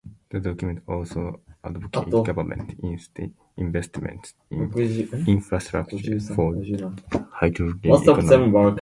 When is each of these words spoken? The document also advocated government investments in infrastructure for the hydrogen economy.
The 0.31 0.39
document 0.39 0.79
also 0.87 1.41
advocated 1.63 2.09
government 2.29 2.67
investments 3.65 4.33
in 4.49 4.67
infrastructure 5.27 6.19
for 6.21 6.55
the 6.55 7.27
hydrogen 7.31 7.79
economy. 7.83 8.69